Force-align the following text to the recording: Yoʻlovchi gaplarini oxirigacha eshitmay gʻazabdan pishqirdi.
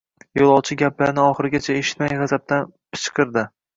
Yoʻlovchi 0.39 0.77
gaplarini 0.81 1.21
oxirigacha 1.33 1.75
eshitmay 1.83 2.17
gʻazabdan 2.23 2.69
pishqirdi. 2.95 3.45